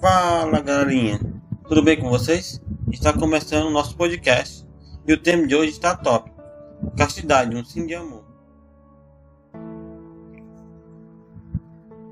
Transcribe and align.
Fala 0.00 0.60
galerinha, 0.60 1.18
tudo 1.66 1.82
bem 1.82 1.98
com 1.98 2.08
vocês? 2.08 2.62
Está 2.92 3.12
começando 3.12 3.66
o 3.66 3.70
nosso 3.70 3.96
podcast 3.96 4.64
e 5.04 5.12
o 5.12 5.20
tema 5.20 5.44
de 5.44 5.56
hoje 5.56 5.72
está 5.72 5.96
top: 5.96 6.30
Castidade, 6.96 7.56
um 7.56 7.64
sim 7.64 7.84
de 7.84 7.96
amor. 7.96 8.22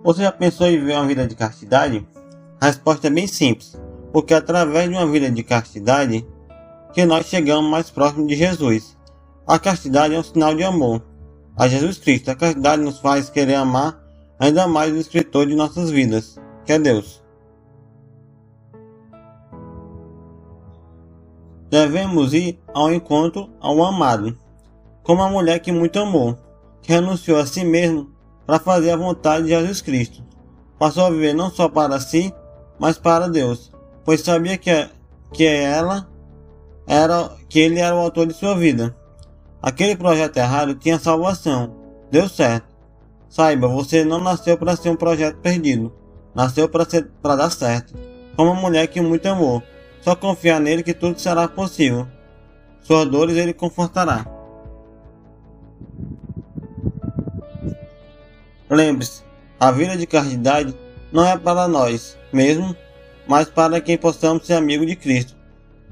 Você 0.03 0.23
já 0.23 0.33
pensou 0.33 0.67
em 0.67 0.81
viver 0.81 0.95
uma 0.95 1.07
vida 1.07 1.29
de 1.29 1.37
castidade? 1.37 2.05
A 2.61 2.67
resposta 2.67 3.07
é 3.07 3.11
bem 3.11 3.29
simples, 3.29 3.81
porque 4.13 4.35
é 4.35 4.39
através 4.39 4.91
de 4.91 4.97
uma 4.97 5.07
vida 5.07 5.31
de 5.31 5.45
castidade 5.45 6.27
que 6.93 7.07
nós 7.07 7.27
chegamos 7.27 7.71
mais 7.71 7.89
próximo 7.89 8.27
de 8.27 8.35
Jesus. 8.35 8.97
A 9.47 9.61
castidade 9.61 10.13
é 10.13 10.19
um 10.19 10.25
sinal 10.25 10.57
de 10.57 10.65
amor 10.65 11.05
a 11.57 11.69
Jesus 11.69 11.99
Cristo. 11.99 12.33
A 12.33 12.35
castidade 12.35 12.83
nos 12.83 12.99
faz 12.99 13.31
querer 13.31 13.55
amar 13.55 13.97
ainda 14.41 14.67
mais 14.67 14.93
o 14.93 14.97
escritor 14.97 15.47
de 15.47 15.55
nossas 15.55 15.89
vidas, 15.89 16.37
que 16.65 16.73
é 16.73 16.81
Deus. 16.81 17.25
Devemos 21.71 22.33
ir 22.33 22.61
ao 22.73 22.93
encontro 22.93 23.51
ao 23.61 23.83
amado, 23.85 24.37
como 25.03 25.23
a 25.23 25.29
mulher 25.31 25.59
que 25.59 25.73
muito 25.73 25.99
amou, 25.99 26.37
que 26.83 26.93
renunciou 26.93 27.39
a 27.39 27.47
si 27.47 27.65
mesmo 27.65 28.11
para 28.47 28.61
fazer 28.61 28.91
a 28.91 28.97
vontade 28.97 29.45
de 29.45 29.51
Jesus 29.51 29.81
Cristo. 29.81 30.23
Passou 30.79 31.07
a 31.07 31.11
viver 31.11 31.35
não 31.35 31.51
só 31.51 31.69
para 31.69 31.99
si, 31.99 32.33
mas 32.79 32.99
para 32.99 33.29
Deus, 33.29 33.73
pois 34.05 34.21
sabia 34.21 34.57
que, 34.57 34.71
que 35.33 35.45
ela 35.45 36.09
era 36.87 37.31
que 37.49 37.59
ele 37.59 37.81
era 37.81 37.97
o 37.97 38.01
autor 38.01 38.27
de 38.27 38.35
sua 38.35 38.55
vida. 38.55 38.95
Aquele 39.61 39.97
projeto 39.97 40.37
errado 40.37 40.75
tinha 40.75 40.99
salvação. 40.99 41.75
Deu 42.11 42.29
certo. 42.29 42.67
Saiba, 43.29 43.67
você 43.67 44.05
não 44.05 44.21
nasceu 44.21 44.57
para 44.57 44.77
ser 44.77 44.91
um 44.91 44.97
projeto 44.97 45.39
perdido. 45.39 45.93
Nasceu 46.35 46.69
para 46.69 47.37
dar 47.37 47.51
certo. 47.51 47.95
Como 48.37 48.53
uma 48.53 48.61
mulher 48.61 48.87
que 48.87 49.01
muito 49.01 49.27
amou. 49.27 49.63
Só 50.07 50.15
confiar 50.15 50.61
nele 50.61 50.85
que 50.85 50.95
tudo 50.95 51.19
será 51.19 51.49
possível. 51.49 52.07
Suas 52.81 53.09
dores 53.09 53.37
ele 53.37 53.53
confortará. 53.53 54.25
Lembre-se, 58.71 59.25
a 59.59 59.73
vida 59.73 59.97
de 59.97 60.07
caridade 60.07 60.79
não 61.11 61.27
é 61.27 61.37
para 61.37 61.67
nós 61.67 62.17
mesmo, 62.33 62.77
mas 63.27 63.49
para 63.51 63.81
quem 63.81 63.99
possamos 63.99 64.47
ser 64.47 64.53
amigo 64.55 64.87
de 64.87 64.95
Cristo 64.95 65.35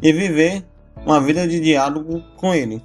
e 0.01 0.12
viver 0.12 0.65
uma 1.05 1.20
vida 1.20 1.48
de 1.48 1.59
diálogo 1.59 2.23
com 2.37 2.55
Ele. 2.55 2.81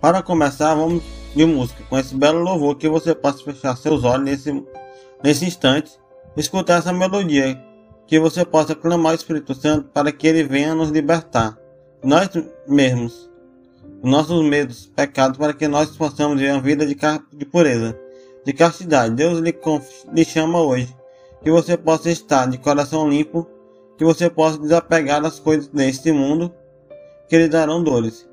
Para 0.00 0.22
começar, 0.22 0.74
vamos 0.74 1.04
de 1.34 1.44
música, 1.44 1.84
com 1.90 1.98
esse 1.98 2.16
belo 2.16 2.38
louvor 2.38 2.74
que 2.76 2.88
você 2.88 3.14
possa 3.14 3.44
fechar 3.44 3.76
seus 3.76 4.02
olhos 4.02 4.24
nesse, 4.24 4.64
nesse 5.22 5.44
instante, 5.44 5.90
escutar 6.38 6.78
essa 6.78 6.92
melodia, 6.92 7.65
que 8.06 8.18
você 8.18 8.44
possa 8.44 8.74
clamar 8.74 9.12
o 9.12 9.16
Espírito 9.16 9.54
Santo 9.54 9.88
para 9.92 10.12
que 10.12 10.26
ele 10.26 10.44
venha 10.44 10.74
nos 10.74 10.90
libertar, 10.90 11.58
nós 12.02 12.28
mesmos, 12.68 13.30
nossos 14.02 14.44
medos, 14.44 14.86
pecados, 14.94 15.38
para 15.38 15.52
que 15.52 15.66
nós 15.66 15.96
possamos 15.96 16.38
viver 16.38 16.52
uma 16.52 16.60
vida 16.60 16.86
de, 16.86 16.96
de 17.32 17.44
pureza, 17.44 17.98
de 18.44 18.52
castidade. 18.52 19.14
Deus 19.14 19.40
lhe, 19.40 19.54
lhe 20.12 20.24
chama 20.24 20.60
hoje, 20.60 20.94
que 21.42 21.50
você 21.50 21.76
possa 21.76 22.10
estar 22.10 22.46
de 22.46 22.58
coração 22.58 23.08
limpo, 23.08 23.46
que 23.96 24.04
você 24.04 24.30
possa 24.30 24.58
desapegar 24.58 25.20
das 25.20 25.38
coisas 25.40 25.68
deste 25.68 26.12
mundo 26.12 26.52
que 27.28 27.36
lhe 27.36 27.48
darão 27.48 27.82
dores 27.82 28.28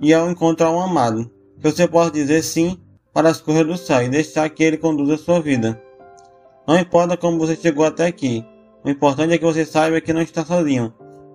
e 0.00 0.14
ao 0.14 0.30
encontrar 0.30 0.70
um 0.70 0.80
amado, 0.80 1.30
que 1.58 1.70
você 1.70 1.86
possa 1.86 2.10
dizer 2.10 2.42
sim 2.42 2.80
para 3.12 3.28
as 3.28 3.40
coisas 3.40 3.66
do 3.66 3.76
céu 3.76 4.02
e 4.02 4.08
deixar 4.08 4.48
que 4.48 4.64
ele 4.64 4.78
conduza 4.78 5.14
a 5.14 5.18
sua 5.18 5.40
vida. 5.40 5.80
Não 6.66 6.78
importa 6.78 7.16
como 7.16 7.38
você 7.38 7.54
chegou 7.56 7.84
até 7.84 8.06
aqui, 8.06 8.44
o 8.84 8.88
importante 8.88 9.34
é 9.34 9.38
que 9.38 9.44
você 9.44 9.64
saiba 9.64 10.00
que 10.00 10.12
não 10.12 10.22
está 10.22 10.44
sozinho. 10.44 10.92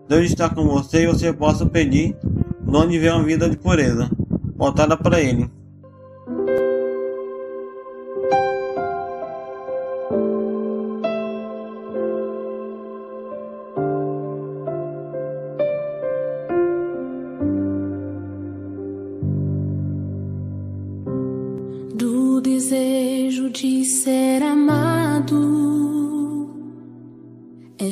Deus 0.07 0.25
está 0.25 0.49
com 0.49 0.65
você 0.65 1.03
e 1.03 1.07
você 1.07 1.31
possa 1.31 1.65
pedir 1.65 2.15
de 2.61 2.75
onde 2.75 2.97
vem 2.97 3.11
uma 3.11 3.23
vida 3.23 3.49
de 3.49 3.57
pureza, 3.57 4.09
voltada 4.55 4.97
para 4.97 5.21
Ele. 5.21 5.49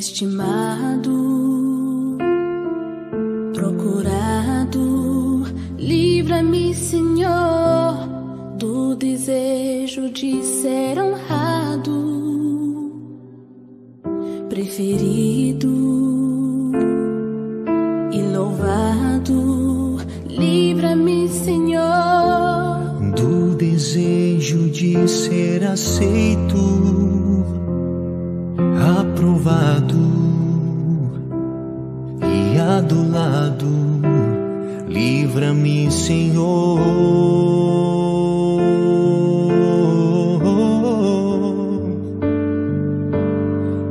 Estimado, 0.04 1.10
procurado. 3.54 5.44
Livra-me, 5.78 6.74
Senhor, 6.74 8.06
do 8.58 8.94
desejo 8.96 10.10
de 10.10 10.42
ser 10.44 10.98
honrado, 10.98 11.92
preferido 14.50 15.72
e 18.12 18.22
louvado. 18.34 19.96
Livra-me, 20.28 21.28
Senhor 21.28 22.04
desejo 23.54 24.68
de 24.70 25.08
ser 25.08 25.64
aceito, 25.64 26.73
Livra-me, 35.34 35.90
Senhor. 35.90 36.78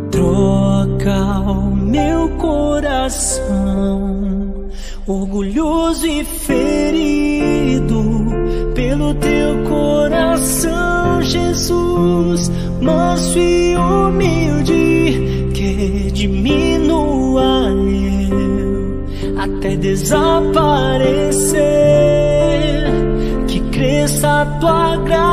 Troca 0.10 1.20
o 1.52 1.76
meu 1.76 2.30
coração, 2.38 3.50
orgulhoso 5.06 5.53
desaparecer, 19.94 21.64
que 23.48 23.60
cresça 23.70 24.42
a 24.42 24.46
tua 24.60 24.98
graça 24.98 25.33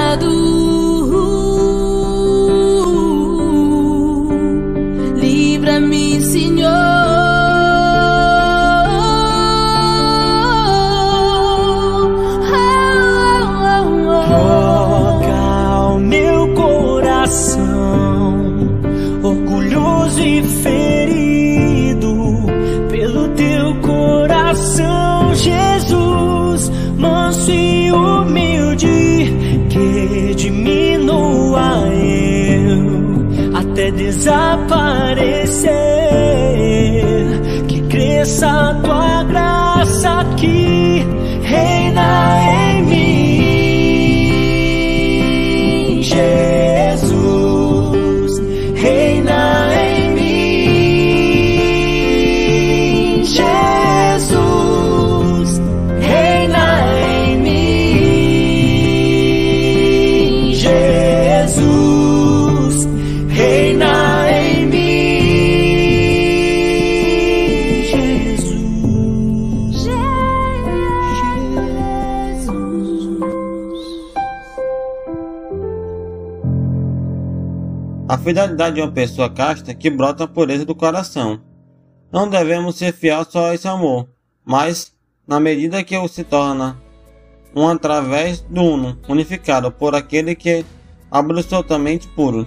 tua 38.81 39.23
graça 39.23 40.21
aqui, 40.21 41.05
reina 41.43 41.90
A 78.11 78.17
fidelidade 78.17 78.75
de 78.75 78.81
uma 78.81 78.91
pessoa 78.91 79.29
casta 79.29 79.73
que 79.73 79.89
brota 79.89 80.25
a 80.25 80.27
pureza 80.27 80.65
do 80.65 80.75
coração. 80.75 81.41
Não 82.11 82.29
devemos 82.29 82.75
ser 82.75 82.91
fiel 82.91 83.23
só 83.23 83.49
a 83.49 83.55
esse 83.55 83.69
amor, 83.69 84.09
mas, 84.43 84.93
na 85.25 85.39
medida 85.39 85.81
que 85.81 85.95
o 85.97 86.09
se 86.09 86.25
torna 86.25 86.77
um 87.55 87.69
através 87.69 88.41
do 88.41 88.61
uno, 88.63 88.99
unificado 89.07 89.71
por 89.71 89.95
aquele 89.95 90.35
que 90.35 90.49
é 90.49 90.65
absolutamente 91.09 92.05
puro. 92.09 92.45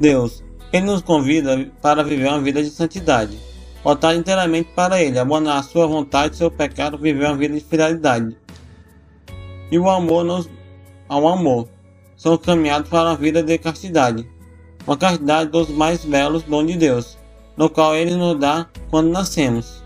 Deus, 0.00 0.42
Ele 0.72 0.86
nos 0.86 1.02
convida 1.02 1.70
para 1.82 2.02
viver 2.02 2.28
uma 2.28 2.40
vida 2.40 2.62
de 2.62 2.70
santidade, 2.70 3.38
voltar 3.84 4.14
inteiramente 4.14 4.70
para 4.74 5.02
Ele, 5.02 5.18
abandonar 5.18 5.58
a 5.58 5.62
sua 5.62 5.86
vontade, 5.86 6.36
seu 6.36 6.50
pecado, 6.50 6.96
viver 6.96 7.26
uma 7.26 7.36
vida 7.36 7.52
de 7.52 7.60
fidelidade. 7.60 8.34
E 9.70 9.78
o 9.78 9.90
amor 9.90 10.24
nos, 10.24 10.48
ao 11.06 11.28
amor, 11.28 11.68
são 12.16 12.36
caminhados 12.38 12.88
para 12.88 13.10
uma 13.10 13.16
vida 13.16 13.42
de 13.42 13.58
castidade, 13.58 14.28
uma 14.86 14.96
castidade 14.96 15.50
dos 15.50 15.68
mais 15.68 16.04
belos 16.04 16.42
dons 16.42 16.66
de 16.66 16.76
Deus, 16.76 17.18
no 17.56 17.68
qual 17.68 17.94
Ele 17.94 18.16
nos 18.16 18.38
dá 18.38 18.66
quando 18.90 19.10
nascemos. 19.10 19.82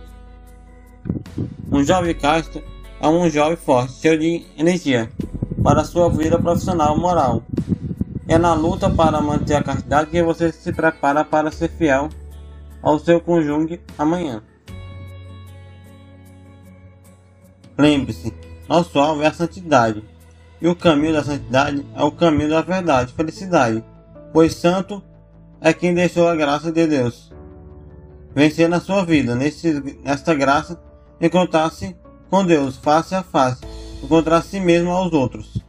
Um 1.71 1.85
jovem 1.85 2.15
casto 2.15 2.63
é 3.01 3.09
um 3.09 3.29
jovem 3.29 3.57
forte, 3.57 3.95
cheio 3.95 4.19
de 4.19 4.47
energia 4.57 5.11
para 5.63 5.83
a 5.83 5.85
sua 5.85 6.09
vida 6.09 6.39
profissional 6.39 6.97
e 6.97 7.01
moral. 7.01 7.43
É 8.29 8.39
na 8.39 8.55
luta 8.55 8.89
para 8.89 9.21
manter 9.21 9.55
a 9.55 9.63
castidade 9.63 10.11
que 10.11 10.23
você 10.23 10.53
se 10.53 10.73
prepara 10.73 11.25
para 11.25 11.51
ser 11.51 11.69
fiel 11.71 12.09
ao 12.83 12.99
seu 12.99 13.21
cônjuge 13.21 13.81
amanhã. 13.99 14.43
Lembre-se, 17.77 18.33
nosso 18.69 18.99
alvo 18.99 19.23
é 19.23 19.27
a 19.27 19.33
santidade, 19.33 20.05
e 20.61 20.69
o 20.69 20.77
caminho 20.77 21.15
da 21.15 21.25
santidade 21.25 21.87
é 21.95 22.03
o 22.03 22.13
caminho 22.13 22.51
da 22.51 22.63
verdade, 22.63 23.13
felicidade, 23.13 23.85
pois 24.33 24.55
santo 24.55 25.03
é 25.61 25.73
quem 25.73 25.95
deixou 25.95 26.29
a 26.29 26.35
graça 26.35 26.71
de 26.71 26.87
Deus 26.87 27.31
vencer 28.35 28.69
na 28.69 28.81
sua 28.81 29.05
vida, 29.05 29.35
nesse, 29.35 29.99
nesta 30.05 30.35
graça, 30.35 30.81
encontrar-se 31.21 31.97
com 32.29 32.45
Deus 32.45 32.77
face 32.77 33.15
a 33.15 33.23
face, 33.23 33.63
encontrar 34.03 34.43
si 34.43 34.61
mesmo 34.61 34.91
aos 34.91 35.13
outros. 35.13 35.63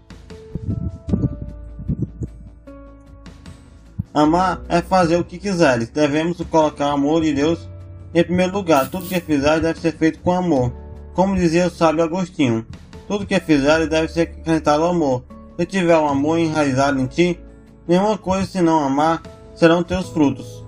Amar 4.13 4.61
é 4.67 4.81
fazer 4.81 5.15
o 5.15 5.23
que 5.23 5.37
quiseres. 5.37 5.89
Devemos 5.89 6.37
colocar 6.49 6.87
o 6.87 6.91
amor 6.95 7.21
de 7.21 7.33
Deus 7.33 7.67
em 8.13 8.23
primeiro 8.23 8.51
lugar. 8.51 8.89
Tudo 8.89 9.07
que 9.07 9.19
fizeres 9.21 9.61
deve 9.61 9.79
ser 9.79 9.93
feito 9.95 10.19
com 10.19 10.33
amor. 10.33 10.73
Como 11.13 11.35
dizia 11.35 11.67
o 11.67 11.69
sábio 11.69 12.03
Agostinho, 12.03 12.65
tudo 13.11 13.25
que 13.25 13.37
fizeres 13.41 13.89
deve 13.89 14.07
ser 14.07 14.21
acrescentado 14.21 14.83
ao 14.83 14.91
amor. 14.91 15.21
Se 15.59 15.65
tiver 15.65 15.97
o 15.97 16.07
amor 16.07 16.39
enraizado 16.39 16.97
em 16.97 17.07
ti, 17.07 17.37
nenhuma 17.85 18.17
coisa 18.17 18.45
senão 18.45 18.79
amar 18.79 19.21
serão 19.53 19.83
teus 19.83 20.07
frutos. 20.07 20.63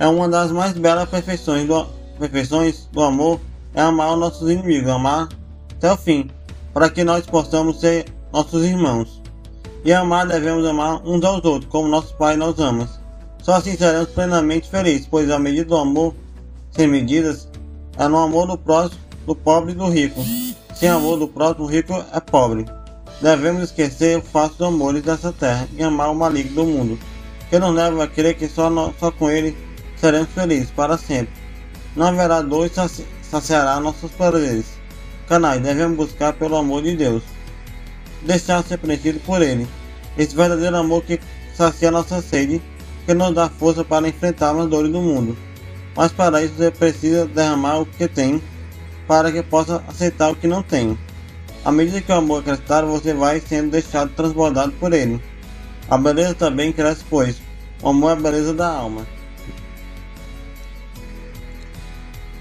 É 0.00 0.06
uma 0.06 0.26
das 0.26 0.50
mais 0.50 0.72
belas 0.72 1.06
perfeições 1.06 1.68
do, 1.68 1.84
perfeições 2.18 2.88
do 2.90 3.02
amor 3.02 3.38
é 3.74 3.82
amar 3.82 4.14
os 4.14 4.18
nossos 4.18 4.50
inimigos, 4.50 4.90
amar 4.90 5.28
até 5.76 5.92
o 5.92 5.96
fim, 5.98 6.30
para 6.72 6.88
que 6.88 7.04
nós 7.04 7.26
possamos 7.26 7.80
ser 7.80 8.06
nossos 8.32 8.64
irmãos. 8.64 9.20
E 9.84 9.92
amar 9.92 10.26
devemos 10.26 10.64
amar 10.64 11.02
uns 11.06 11.22
aos 11.22 11.44
outros, 11.44 11.70
como 11.70 11.86
nosso 11.86 12.16
Pai 12.16 12.34
nos 12.34 12.58
ama. 12.60 12.88
Só 13.42 13.56
assim 13.56 13.76
seremos 13.76 14.08
plenamente 14.08 14.70
felizes, 14.70 15.06
pois 15.06 15.30
a 15.30 15.38
medida 15.38 15.66
do 15.66 15.76
amor 15.76 16.14
sem 16.70 16.86
medidas 16.86 17.46
é 17.98 18.08
no 18.08 18.16
amor 18.16 18.46
do 18.46 18.56
próximo, 18.56 18.98
do 19.26 19.34
pobre 19.34 19.72
e 19.72 19.74
do 19.74 19.86
rico. 19.90 20.24
Sem 20.78 20.88
amor 20.88 21.18
do 21.18 21.26
próximo, 21.26 21.66
rico 21.66 21.92
é 22.12 22.20
pobre. 22.20 22.64
Devemos 23.20 23.64
esquecer 23.64 24.16
o 24.16 24.22
falsos 24.22 24.60
amores 24.60 25.02
dessa 25.02 25.32
terra 25.32 25.66
e 25.76 25.82
amar 25.82 26.08
o 26.08 26.14
maligno 26.14 26.54
do 26.54 26.64
mundo, 26.64 26.98
que 27.50 27.58
nos 27.58 27.74
leva 27.74 28.04
a 28.04 28.06
crer 28.06 28.36
que 28.36 28.46
só, 28.46 28.70
nós, 28.70 28.94
só 29.00 29.10
com 29.10 29.28
ele 29.28 29.56
seremos 29.96 30.28
felizes 30.28 30.70
para 30.70 30.96
sempre. 30.96 31.34
Não 31.96 32.06
haverá 32.06 32.40
dor 32.42 32.66
e 32.68 32.70
saciará 33.22 33.80
nossos 33.80 34.12
prazeres. 34.12 34.66
Canais, 35.28 35.60
devemos 35.60 35.96
buscar 35.96 36.32
pelo 36.34 36.54
amor 36.54 36.82
de 36.82 36.94
Deus. 36.94 37.24
Deixar 38.22 38.62
ser 38.62 38.78
preenchido 38.78 39.18
por 39.20 39.42
Ele. 39.42 39.66
Esse 40.16 40.36
verdadeiro 40.36 40.76
amor 40.76 41.02
que 41.02 41.18
sacia 41.56 41.90
nossa 41.90 42.22
sede, 42.22 42.62
que 43.04 43.14
nos 43.14 43.34
dá 43.34 43.48
força 43.48 43.84
para 43.84 44.08
enfrentar 44.08 44.56
as 44.56 44.68
dores 44.68 44.92
do 44.92 45.00
mundo. 45.00 45.36
Mas 45.96 46.12
para 46.12 46.40
isso 46.40 46.54
você 46.54 46.70
precisa 46.70 47.26
derramar 47.26 47.80
o 47.80 47.86
que 47.86 48.06
tem, 48.06 48.40
para 49.08 49.32
que 49.32 49.42
possa 49.42 49.82
aceitar 49.88 50.30
o 50.30 50.36
que 50.36 50.46
não 50.46 50.62
tem. 50.62 50.96
À 51.64 51.72
medida 51.72 52.00
que 52.02 52.12
o 52.12 52.14
amor 52.14 52.44
crescer, 52.44 52.84
você 52.84 53.14
vai 53.14 53.40
sendo 53.40 53.70
deixado 53.70 54.10
transbordado 54.10 54.72
por 54.72 54.92
ele. 54.92 55.20
A 55.90 55.96
beleza 55.96 56.34
também 56.34 56.70
cresce, 56.70 57.02
pois 57.08 57.40
o 57.82 57.88
amor 57.88 58.10
é 58.10 58.12
a 58.12 58.16
beleza 58.16 58.52
da 58.52 58.68
alma. 58.68 59.06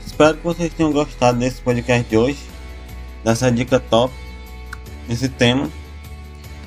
Espero 0.06 0.38
que 0.38 0.44
vocês 0.44 0.74
tenham 0.74 0.92
gostado 0.92 1.40
desse 1.40 1.62
podcast 1.62 2.10
de 2.10 2.18
hoje, 2.18 2.40
dessa 3.24 3.50
dica 3.50 3.80
top, 3.80 4.14
desse 5.08 5.30
tema. 5.30 5.70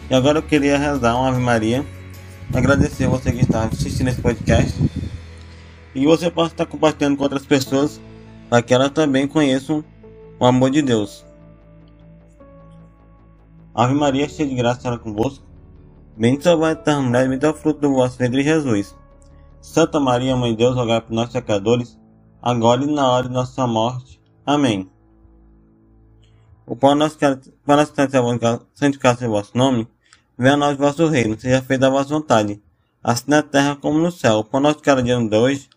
E 0.08 0.14
agora 0.14 0.38
eu 0.38 0.42
queria 0.42 0.78
rezar 0.78 1.14
uma 1.14 1.28
Ave 1.28 1.40
Maria, 1.40 1.84
agradecer 2.54 3.06
você 3.06 3.30
que 3.30 3.42
está 3.42 3.64
assistindo 3.64 4.08
esse 4.08 4.20
podcast 4.20 4.74
e 5.94 6.06
você 6.06 6.30
possa 6.30 6.52
estar 6.52 6.66
compartilhando 6.66 7.16
com 7.16 7.24
outras 7.24 7.44
pessoas 7.44 8.00
para 8.50 8.62
que 8.62 8.74
elas 8.74 8.90
também 8.90 9.28
conheçam 9.28 9.84
o 10.40 10.44
amor 10.44 10.70
de 10.70 10.82
Deus. 10.82 11.24
Ave 13.72 13.94
Maria, 13.94 14.28
cheia 14.28 14.48
de 14.48 14.56
graça, 14.56 14.80
Senhora 14.80 14.98
convosco. 14.98 15.46
Bendita 16.16 16.56
vós 16.56 16.76
entre 16.76 16.96
mulheres, 16.96 17.28
bendito 17.28 17.46
é 17.46 17.50
o 17.50 17.54
fruto 17.54 17.80
do 17.80 17.94
vosso 17.94 18.18
ventre, 18.18 18.42
Jesus. 18.42 18.94
Santa 19.60 20.00
Maria, 20.00 20.36
Mãe 20.36 20.50
de 20.50 20.56
Deus, 20.58 20.74
rogai 20.74 21.00
por 21.00 21.14
nós 21.14 21.30
pecadores, 21.30 21.96
agora 22.42 22.82
e 22.82 22.92
na 22.92 23.08
hora 23.08 23.28
de 23.28 23.32
nossa 23.32 23.66
morte. 23.68 24.20
Amém. 24.44 24.90
O 26.66 26.74
pão 26.74 26.96
nosso 26.96 27.16
que 27.16 27.26
para 27.64 27.76
nós 27.76 27.90
que 27.90 28.00
santificar 28.74 29.16
o 29.22 29.30
vosso 29.30 29.56
nome, 29.56 29.86
venha 30.36 30.54
a 30.54 30.56
nós 30.56 30.76
vosso 30.76 31.06
reino, 31.06 31.38
seja 31.38 31.62
feita 31.62 31.86
a 31.86 31.90
vossa 31.90 32.08
vontade, 32.08 32.60
assim 33.02 33.24
na 33.28 33.42
terra 33.42 33.76
como 33.76 33.98
no 33.98 34.10
céu. 34.10 34.38
O 34.38 34.44
pão 34.44 34.60
nosso 34.60 34.80
cada 34.80 35.02
dia 35.02 35.18
nos 35.18 35.30
dá 35.30 35.38
hoje, 35.38 35.68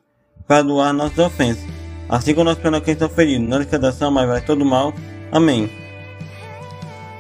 perdoar 0.48 0.92
nossas 0.92 1.20
ofensas, 1.20 1.83
assim 2.10 2.34
como 2.34 2.46
nós 2.46 2.58
perdoamos 2.58 2.86
quem 2.86 2.94
está 2.94 3.10
ferido, 3.10 3.44
não 3.44 3.62
esqueçação, 3.62 4.12
mas 4.12 4.28
vai 4.28 4.42
todo 4.42 4.64
mal. 4.66 4.94
Amém. 5.32 5.70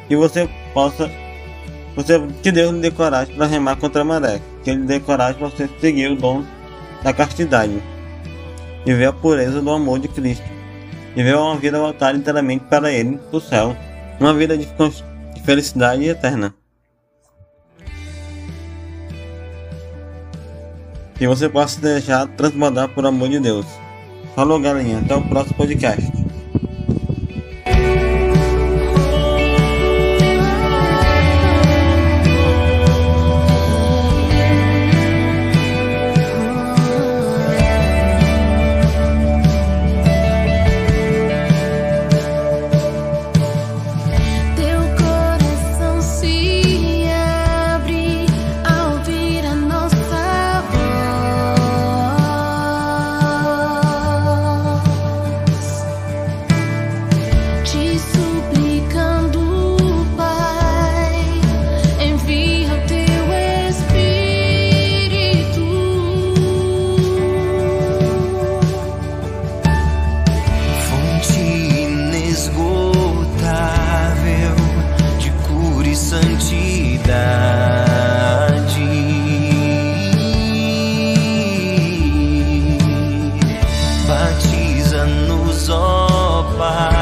Que 0.07 0.15
você 0.15 0.49
possa, 0.73 1.09
você, 1.95 2.21
que 2.41 2.51
Deus 2.51 2.71
lhe 2.71 2.81
dê 2.81 2.91
coragem 2.91 3.35
para 3.35 3.45
remar 3.47 3.75
contra 3.77 4.01
a 4.01 4.05
maré, 4.05 4.41
que 4.63 4.69
Ele 4.69 4.83
dê 4.83 4.99
coragem 4.99 5.39
para 5.39 5.49
você 5.49 5.69
seguir 5.79 6.11
o 6.11 6.15
dom 6.15 6.43
da 7.03 7.13
castidade 7.13 7.81
e 8.85 8.93
ver 8.93 9.05
a 9.05 9.13
pureza 9.13 9.61
do 9.61 9.69
amor 9.71 9.99
de 9.99 10.07
Cristo 10.07 10.43
e 11.15 11.23
ver 11.23 11.35
uma 11.35 11.55
vida 11.57 11.79
voltada 11.79 12.17
inteiramente 12.17 12.65
para 12.65 12.91
Ele, 12.91 13.19
do 13.31 13.39
céu, 13.39 13.75
uma 14.19 14.33
vida 14.33 14.57
de, 14.57 14.65
de 14.65 15.41
felicidade 15.43 16.05
eterna. 16.05 16.53
Que 21.15 21.27
você 21.27 21.47
possa 21.47 21.79
deixar 21.79 22.27
transbordar 22.27 22.89
por 22.89 23.05
amor 23.05 23.29
de 23.29 23.39
Deus. 23.39 23.82
Falou, 24.35 24.59
galinha. 24.59 24.99
Até 24.99 25.15
o 25.15 25.21
próximo 25.21 25.57
podcast. 25.57 26.22
bye. 86.57 86.92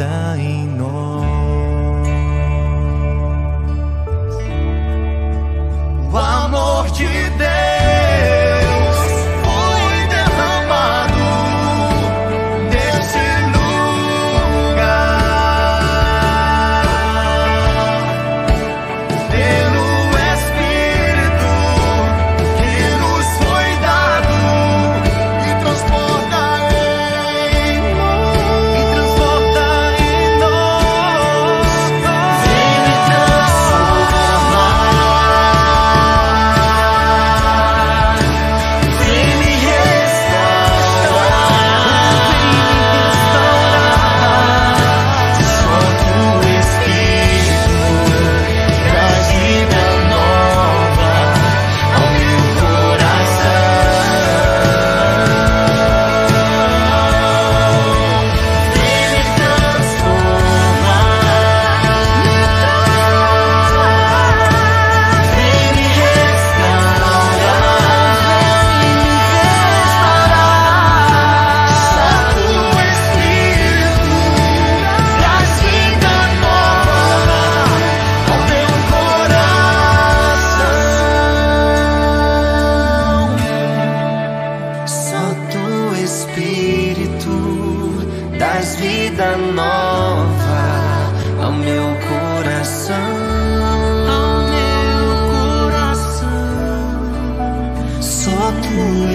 Transborda 0.00 0.38
em 0.38 0.66
nós. 0.66 1.09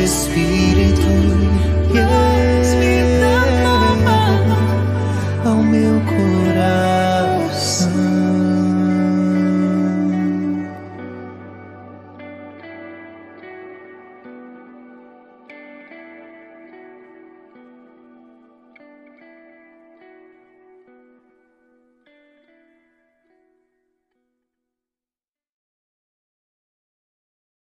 his. 0.05 0.74